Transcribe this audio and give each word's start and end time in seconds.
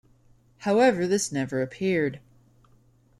However 0.57 1.05
this 1.05 1.31
never 1.31 1.61
appeared. 1.61 2.21